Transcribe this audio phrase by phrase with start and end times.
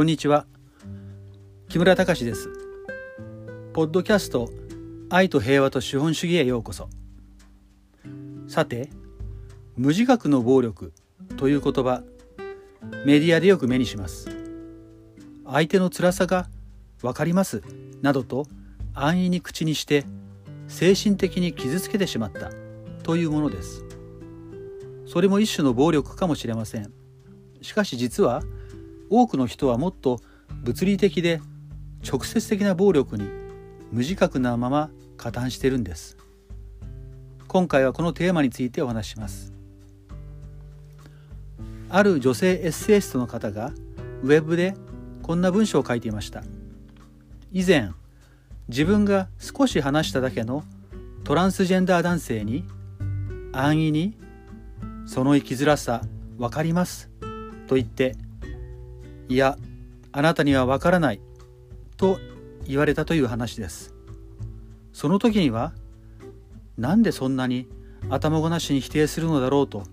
[0.00, 0.46] こんにちは。
[1.68, 2.48] 木村隆です。
[3.74, 4.48] ポッドキャスト
[5.10, 6.88] 愛と平和と資本主義へようこそ。
[8.48, 8.88] さて
[9.76, 10.94] 無自覚の暴力
[11.36, 12.02] という言葉
[13.04, 14.30] メディアでよく目にします。
[15.44, 16.48] 相手の辛さが
[17.02, 17.62] わかります
[18.00, 18.46] などと
[18.94, 20.06] 安易に口にして
[20.66, 22.50] 精神的に傷つけてしまった
[23.02, 23.84] というものです。
[25.04, 26.90] それも一種の暴力かもしれません。
[27.60, 28.42] しかし実は
[29.10, 30.20] 多くの人はもっと
[30.62, 31.40] 物理的で
[32.08, 33.24] 直接的な暴力に
[33.92, 36.16] 無自覚なまま加担しているんです。
[37.48, 39.52] 今回はこのテーマについてお話しします。
[41.88, 43.72] ある女性エッセイストの方が
[44.22, 44.76] ウェブで
[45.22, 46.44] こんな文章を書いていました。
[47.52, 47.90] 以前
[48.68, 50.62] 自分が少し話しただけの
[51.24, 52.64] トランスジェンダー男性に
[53.52, 54.16] 安易に
[55.06, 56.02] 「その生きづらさ
[56.38, 57.10] 分かります」
[57.66, 58.14] と言って
[59.30, 59.56] 「いや
[60.10, 61.20] あなたには分からない」
[61.96, 62.18] と
[62.66, 63.94] 言われたという話です。
[64.92, 65.72] その時には
[66.76, 67.68] なんでそんなに
[68.08, 69.84] 頭ごなしに否定するのだろうと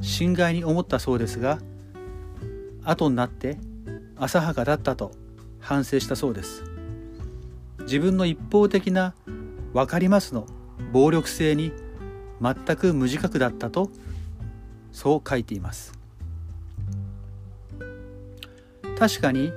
[0.00, 1.58] 心外に思ったそうですが
[2.82, 3.58] 後になって
[4.16, 5.12] 浅はかだったと
[5.60, 6.64] 反省したそうです。
[7.80, 9.14] 自分の一方的な
[9.74, 10.46] 「分かります」の
[10.94, 11.72] 暴力性に
[12.40, 13.90] 全く無自覚だったと
[14.92, 15.97] そう書いています。
[18.98, 19.52] 確かに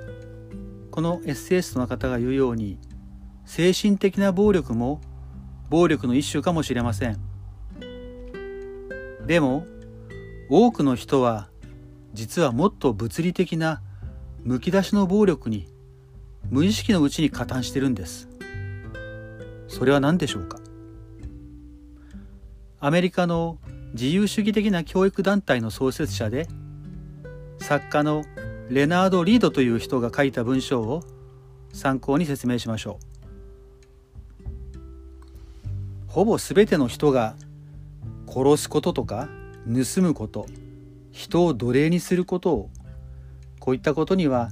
[0.92, 2.78] このエッセイストの方が言うように
[3.44, 5.00] 精神的な暴力も
[5.68, 7.18] 暴力の一種かもしれません。
[9.26, 9.66] でも
[10.48, 11.48] 多くの人は
[12.12, 13.82] 実はもっと物理的な
[14.44, 15.66] むき出しの暴力に
[16.50, 18.28] 無意識のうちに加担してるんです。
[19.66, 20.58] それは何でしょうか？
[22.78, 23.58] アメリカの
[23.94, 26.48] 自由主義的な教育団体の創設者で
[27.58, 28.24] 作家の
[28.72, 31.02] レナード・リードという人が書いた文章を
[31.74, 32.98] 参考に説明しましょ
[36.08, 36.08] う。
[36.08, 37.34] ほぼ全ての人が
[38.26, 39.28] 殺すこととか
[39.66, 40.46] 盗むこと
[41.10, 42.70] 人を奴隷にすることを
[43.60, 44.50] こういったことには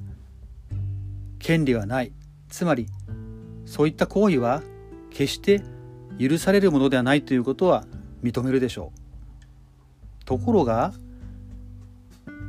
[1.39, 2.13] 権利はない。
[2.51, 2.89] つまり
[3.65, 4.63] そういった行為は
[5.09, 5.63] 決して
[6.19, 7.87] 許されるものではないということは
[8.23, 8.93] 認めるでしょ
[10.21, 10.25] う。
[10.27, 10.93] ところが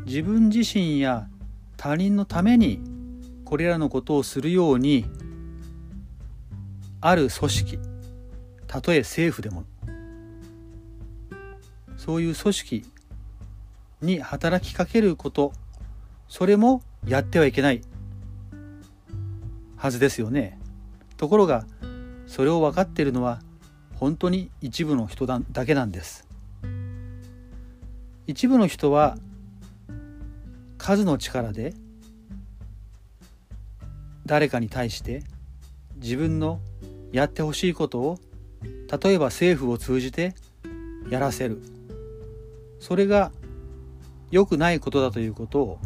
[0.06, 1.30] 自分自身や
[1.82, 2.80] 他人のために
[3.44, 5.08] これらのことをするように
[7.02, 7.80] ある組織
[8.68, 9.64] たとえ政府でも
[11.98, 12.86] そういう組織
[14.00, 15.54] に働きかけること
[16.28, 17.82] それもやってはいけない
[19.76, 20.60] はずですよね。
[21.18, 21.66] ところが
[22.28, 23.42] それを分かっているのは
[23.96, 26.28] 本当に一部の人だけなんです。
[28.28, 29.18] 一部の人は
[30.82, 31.76] 数の力で
[34.26, 35.22] 誰かに対して
[35.98, 36.60] 自分の
[37.12, 38.18] やってほしいことを
[39.04, 40.34] 例えば政府を通じて
[41.08, 41.62] やらせる
[42.80, 43.32] それが
[44.32, 45.80] 良くないことだということを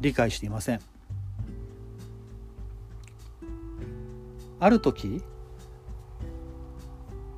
[0.00, 0.80] 理解していません。
[4.60, 5.24] ある時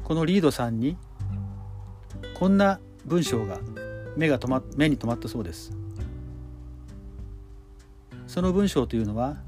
[0.04, 0.98] このリードさんに
[2.34, 3.60] こんな文章が
[4.14, 5.79] 目が止ま目に留まったそうです
[8.30, 9.38] その文章というのは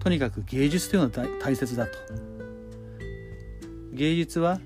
[0.00, 1.92] とにかく芸術というのは大切だと。
[3.92, 4.58] 芸術は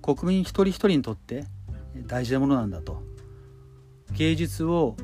[0.00, 1.42] 国民一人一人にとって
[2.06, 3.02] 大事なものなんだと。
[4.12, 4.94] 芸術を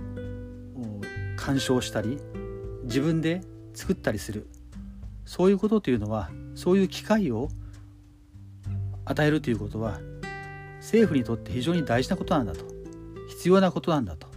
[1.36, 2.20] 鑑賞したり
[2.84, 3.40] 自分で
[3.74, 4.46] 作ったりする。
[5.24, 7.48] そういうことというのはそういう機会を
[9.04, 9.98] 与えるということは
[10.76, 12.64] 政府にとって非常に大事なことなんだと。
[13.30, 14.28] 必要なことなんだと。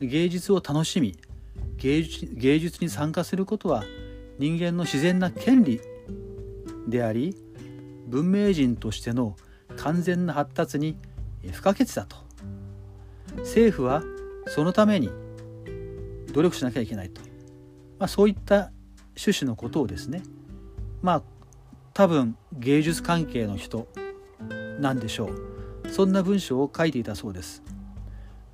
[0.00, 1.16] 芸術を楽しみ
[1.78, 3.84] 芸術芸術に参加することは
[4.38, 5.80] 人間の自然な権利
[6.88, 7.36] であり
[8.06, 9.36] 文明人としての
[9.76, 10.96] 完全な発達に
[11.52, 12.16] 不可欠だと。
[13.38, 14.02] 政府は
[14.46, 15.10] そのために
[16.32, 17.20] 努力しなきゃいけないと、
[17.98, 18.72] まあ、そういった
[19.16, 20.22] 趣旨のことをですね
[21.02, 21.22] まあ
[21.94, 23.86] 多分芸術関係の人
[24.80, 25.90] なんでしょう。
[25.90, 27.62] そんな文章を書いていたそうです。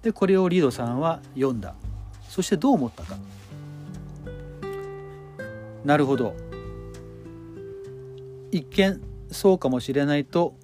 [0.03, 1.75] でこれをリードさんは読んだ。
[2.35, 3.17] そしてどう思ったか。
[5.85, 6.35] なるほど。
[8.51, 9.01] 一見
[9.31, 10.57] そうかもしれないと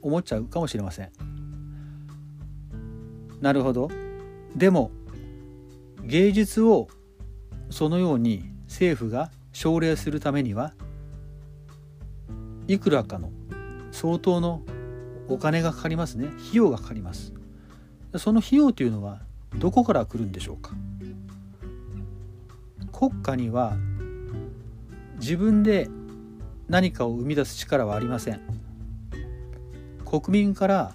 [0.00, 1.10] 思っちゃうかもしれません。
[3.42, 3.90] なるほど。
[4.56, 4.90] でも
[6.02, 6.88] 芸術を
[7.68, 10.72] そのように政府が奨励するためには
[12.68, 13.30] いくらかの
[13.92, 14.62] 相当の
[15.28, 16.28] お金がかかりますね。
[16.28, 17.34] 費用がかかります。
[18.16, 20.72] その費用というのはどこから来るんでしょうか？
[22.92, 23.76] 国家には
[25.18, 25.88] 自分で
[26.68, 28.40] 何かを生み出す力はありません。
[30.04, 30.94] 国民から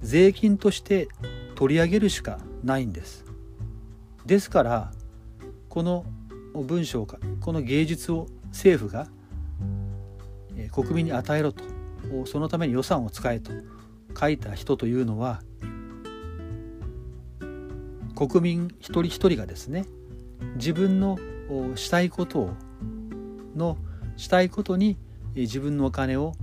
[0.00, 1.08] 税金として
[1.54, 3.24] 取り上げるしかないんです。
[4.26, 4.92] ですから
[5.68, 6.04] この
[6.54, 9.08] 文章かこの芸術を政府が
[10.72, 11.64] 国民に与えろと
[12.26, 13.52] そのために予算を使えと
[14.18, 15.42] 書いた人というのは
[18.20, 19.86] 国民一人一人がですね
[20.56, 21.18] 自分の
[21.74, 22.50] したいことを
[23.56, 23.78] の
[24.18, 24.98] したいことに
[25.34, 26.34] 自分のお金を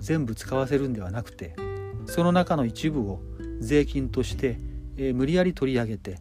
[0.00, 1.56] 全部使わせるんではなくて
[2.04, 3.22] その中の一部を
[3.60, 4.58] 税金として
[5.14, 6.18] 無理やり取り上げて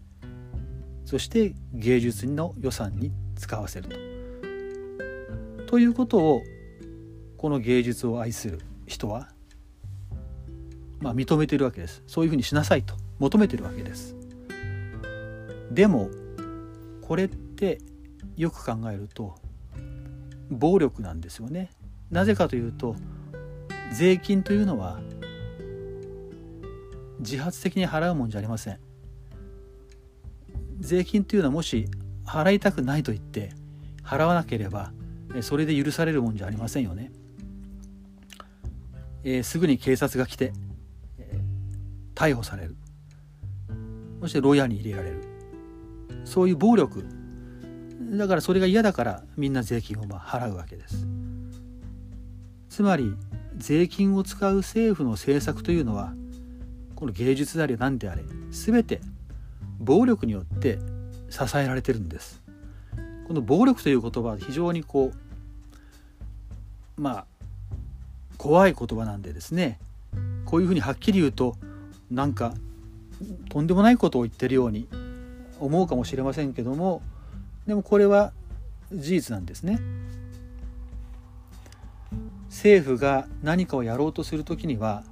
[1.03, 3.97] そして芸術の予算に使わせると。
[5.71, 6.41] ということを
[7.35, 9.27] この芸術を愛する人は、
[11.01, 14.20] まあ、認めてるわけですそういうふうにしなさいと求めてるわけです
[15.73, 16.09] でも
[17.01, 17.79] これって
[18.35, 19.35] よく考えると
[20.49, 21.71] 暴力なんですよね。
[22.09, 22.95] なぜかというと
[23.93, 24.99] 税金というのは
[27.19, 28.79] 自発的に払うもんじゃありません。
[30.79, 31.87] 税金というのはもし
[32.25, 33.51] 払いたくないと言って
[34.03, 34.91] 払わなければ
[35.41, 37.11] それで許されるもんじゃありませんよね。
[39.23, 40.51] えー、すぐに警察が来て、
[42.15, 42.75] 逮捕される。
[44.19, 45.30] そして牢屋に入れられる。
[46.25, 47.05] そういう暴力。
[48.17, 51.07] だからそれが嫌だからみんな税金をまあ払うわけです。
[52.69, 53.15] つまり
[53.57, 56.13] 税金を使う政府の政策というのは
[56.95, 59.01] この芸術であれ何であれ全て
[59.79, 60.79] 暴力によって
[61.29, 62.41] 支えられてるんです。
[63.27, 65.11] この暴力という言葉は非常にこ
[66.97, 67.25] うまあ
[68.37, 69.79] 怖い言葉なんでですね。
[70.45, 71.55] こういうふうにはっきり言うと
[72.09, 72.53] なんか
[73.49, 74.87] とんでもないことを言ってるように
[75.61, 77.01] 思うかもしれませんけども
[77.67, 78.33] でもこれは
[78.91, 79.79] 事実なんですね。
[82.49, 85.03] 政府が何かをやろうとする時には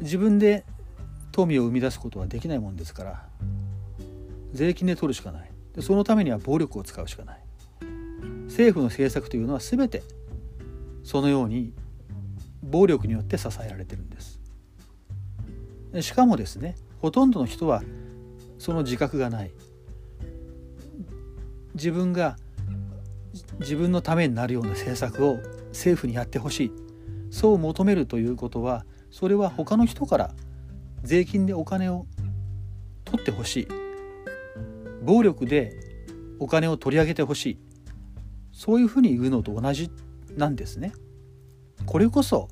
[0.00, 0.64] 自分で
[1.30, 3.26] 富を生み出すことはできないもんですから
[4.52, 5.50] 税金で取るしかない。
[5.74, 7.42] でそのためには暴力を使うしかない。
[8.46, 10.02] 政府の政策というのは全て
[11.04, 11.72] そのように
[12.62, 14.40] 暴力によって支えられてるんです。
[16.00, 17.82] しかもですねほとんどの人は
[18.58, 19.52] その自覚がない
[21.74, 22.36] 自分が
[23.60, 25.38] 自分のためになるような政策を
[25.68, 26.72] 政府にやってほしい
[27.30, 30.34] そう求めるということはそれは他の人から
[31.02, 32.06] 税金でお金を
[33.04, 33.68] 取ってほしい
[35.02, 35.72] 暴力で
[36.40, 37.58] お金を取り上げてほしい
[38.52, 39.90] そういうふうに言うのと同じ
[40.36, 40.92] なんですね。
[41.86, 42.48] これこそ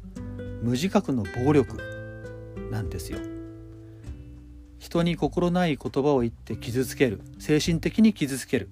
[0.62, 1.78] 無自覚の暴力
[2.70, 3.18] なんですよ。
[4.86, 7.20] 人に心ない言葉を言って傷つける。
[7.40, 8.68] 精神的に傷つける。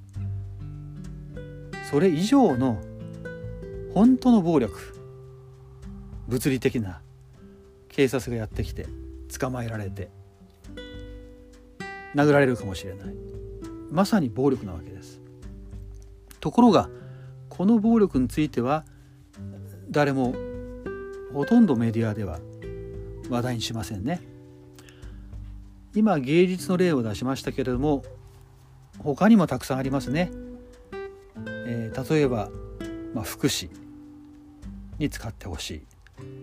[1.91, 2.81] それ以上の
[3.95, 4.97] 本当の暴力。
[6.29, 7.01] 物理的な。
[7.89, 8.87] 警察がやってきて
[9.41, 10.09] 捕まえられて。
[12.15, 13.15] 殴られるかもしれない。
[13.91, 15.21] まさに暴力なわけです。
[16.39, 16.89] ところが
[17.49, 18.85] この暴力については
[19.91, 20.33] 誰も
[21.33, 22.39] ほとんどメディアでは
[23.29, 24.34] 話題にしませんね。
[25.95, 28.05] 今芸術の例を出しましたけれども
[28.99, 30.31] 他にもたくさんありますね。
[31.67, 32.51] えー、例えば、
[33.13, 33.71] まあ、福祉
[34.99, 35.83] に使ってほしい。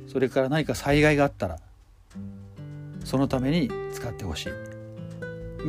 [0.08, 1.60] それから何か災害があったら
[3.06, 4.50] そのために使ってほしい。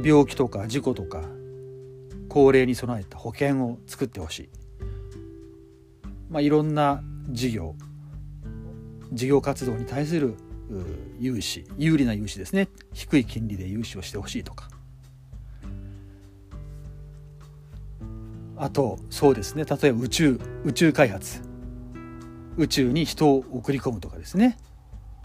[0.05, 1.23] 病気とか事故とか
[2.29, 4.49] 高齢に備えた保険を作ってほしい、
[6.31, 7.75] まあ、いろんな事業
[9.13, 10.35] 事業活動に対する
[11.19, 12.69] 融資有利な融資ですね。
[12.93, 14.69] 低い金利で融資をしてほしいとか。
[18.57, 19.65] あとそうですね。
[19.65, 21.41] 例えば宇宙宇宙開発。
[22.57, 24.59] 宇宙に人を送り込むとかですね。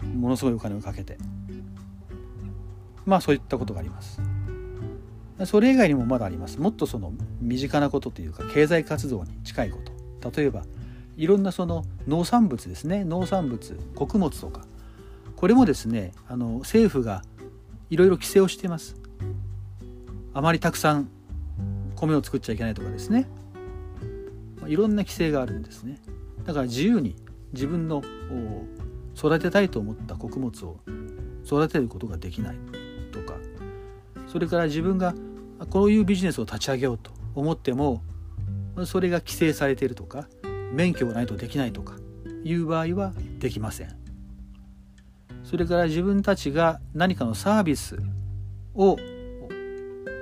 [0.02, 1.18] ものすごいお金をかけて。
[3.06, 4.20] まあそういったことがあります。
[5.44, 6.58] それ以外にもまだあります。
[6.58, 9.78] もっとその身近なことというか経済活動に近いこ
[10.20, 10.30] と。
[10.30, 10.64] 例えば
[11.16, 13.04] いろんなその農産物ですね。
[13.04, 14.67] 農産物穀物とか。
[15.38, 17.22] これもですねあの政府が
[17.90, 18.96] いろいろ規制をしています。
[20.34, 21.08] あまりたくさん
[21.94, 23.28] 米を作っちゃいけないとかですね。
[24.66, 26.00] いろんな規制があるんですね。
[26.44, 27.14] だから自由に
[27.52, 28.02] 自分の
[29.16, 30.80] 育てたいと思った穀物を
[31.46, 32.56] 育てることができない
[33.12, 33.38] とか
[34.26, 35.14] それから自分が
[35.70, 38.02] こういうビジネスを立ち上げようと思っても
[38.86, 40.28] それが規制されているとか
[40.72, 41.94] 免許がないとできないとか
[42.42, 44.07] いう場合はできません。
[45.48, 47.96] それから自分たちが何かのサービス
[48.74, 48.98] を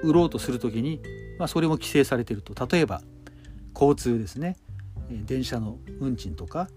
[0.04, 1.02] 売ろうとする時に、
[1.36, 2.54] まあ、それも規制されていると。
[2.64, 3.02] 例えば
[3.74, 4.56] 交通ですね。
[5.10, 6.68] 電車の運賃とか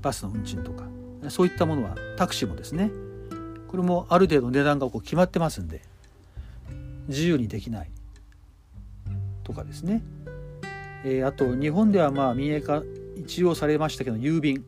[0.00, 0.84] バスの運賃とか
[1.28, 2.92] そういったものはタクシーもですね。
[3.66, 5.82] これもある程度値段がこう決まってますんで
[7.08, 7.90] 自由にできない。
[9.42, 10.04] とかですね、
[11.04, 12.84] えー、あと日本ではまあ民営化
[13.16, 14.64] 一応されましたけど郵便。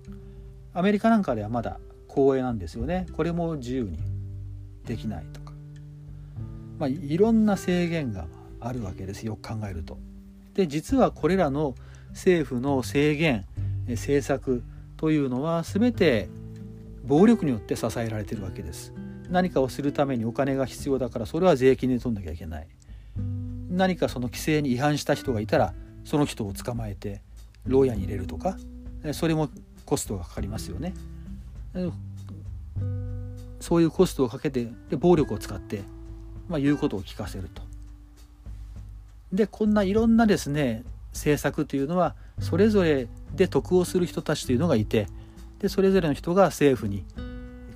[0.75, 1.79] アメリカなんかではまだ
[2.17, 3.07] 公営なんですよね。
[3.13, 3.99] これも自由に
[4.87, 5.53] できないとか、
[6.79, 8.27] まあ、いろんな制限が
[8.59, 9.27] あるわけです。
[9.27, 9.99] よく考えると。
[10.55, 11.75] で実はこれらの
[12.13, 13.45] 政府の制限
[13.87, 14.65] 政策
[14.97, 16.31] というのは全て
[17.05, 18.95] 暴力によって支えられてるわけです。
[19.29, 22.69] 何かをするためにお金が必要だからそれは税金で取んなきゃいけない。
[23.69, 25.75] 何かその規制に違反した人がいたら
[26.07, 27.21] その人を捕まえて
[27.67, 28.57] 牢屋に入れるとか
[29.13, 29.51] それも
[29.85, 30.95] コストがかかりますよね。
[33.61, 35.83] そういうコストをかけてで暴力を使って、
[36.49, 37.63] まあ、言うことを聞かせると
[39.33, 45.09] でこんないろんなですね政策というのはそれぞれで得をする人たちというのがいて
[45.59, 47.05] でそれぞれの人が政府に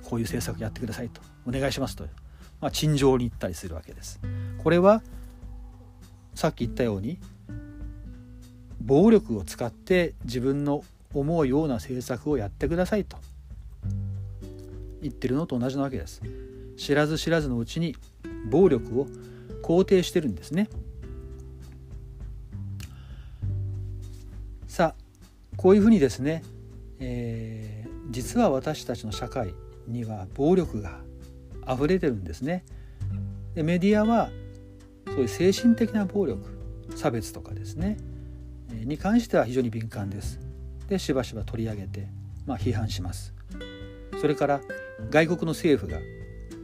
[0.03, 2.05] こういう政策やってくださいとお願いしますと、
[2.59, 4.19] まあ、陳情に行ったりするわけです。
[4.63, 5.01] これは
[6.35, 7.17] さっき言ったように
[8.79, 13.17] 暴力を使って自分の思うような政策をやってくださいと
[15.01, 16.21] 言ってるのと同じなわけです。
[16.77, 17.95] 知らず知らずのうちに
[18.49, 19.07] 暴力を
[19.63, 20.69] 肯定してるんですね。
[24.67, 25.01] さあ
[25.57, 26.43] こういうふうにですね、
[26.99, 29.53] えー、実は私たちの社会
[29.87, 31.01] には暴力が
[31.67, 32.63] 溢れてるんですね。
[33.53, 34.29] でメディアは
[35.07, 36.41] そういう精神的な暴力
[36.95, 37.97] 差別とかですね
[38.69, 40.39] に関しては非常に敏感です。
[40.87, 42.07] でしばしば取り上げて、
[42.45, 43.33] まあ、批判します。
[44.19, 44.61] それから
[45.09, 45.99] 外国の政府が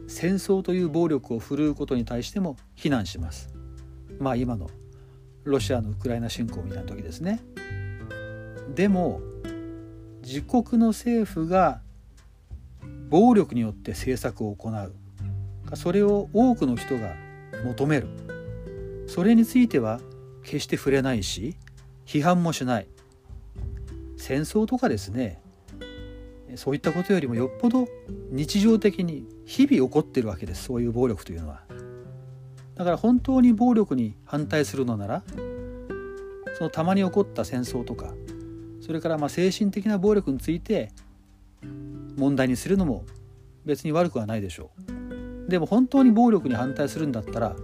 [0.06, 3.52] 戦争という暴力を振るうことに対しても非難します。
[4.18, 4.70] まあ今の
[5.44, 7.40] ロシアのウクライナ侵攻みたいな時ですね。
[8.74, 9.20] でも
[10.22, 11.80] 自国の政府が
[13.08, 14.92] 暴力によって政策を行う
[15.74, 17.14] それを多くの人が
[17.64, 18.08] 求める
[19.06, 20.00] それについては
[20.42, 21.56] 決して触れないし
[22.06, 22.86] 批判もしない
[24.16, 25.40] 戦争とかですね
[26.58, 27.86] そういったことよりもよっぽど
[28.30, 30.64] 日常的に日々起こってるわけです。
[30.64, 31.62] そういう暴力というのは。
[32.74, 35.22] だから本当に暴力に反対するのなら
[36.58, 38.12] そのたまに起こった戦争とか
[38.80, 40.90] それからまあ精神的な暴力について
[42.16, 43.04] 問題にするのも
[43.64, 44.70] 別に悪くはないでしょ
[45.46, 45.50] う。
[45.50, 47.56] でも本当に暴力に反対するんだったら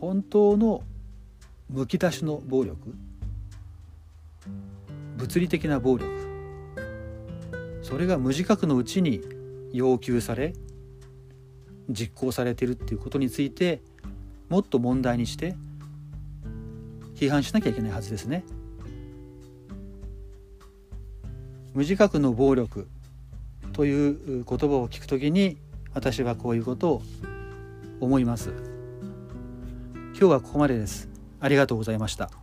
[0.00, 0.82] 本当の
[1.68, 2.94] むき出しの暴力
[5.16, 6.21] 物理的な暴力
[7.82, 9.20] それが無自覚のうちに
[9.72, 10.54] 要求され
[11.88, 13.82] 実行されているっていうことについて
[14.48, 15.56] もっと問題にして
[17.14, 18.44] 批判しなきゃいけないはずですね。
[21.74, 22.86] 無自覚の暴力
[23.72, 25.56] という言葉を聞くときに
[25.94, 27.02] 私はこういうことを
[28.00, 28.50] 思います。
[30.12, 31.08] 今日はここまでです。
[31.40, 32.41] ありがとうございました。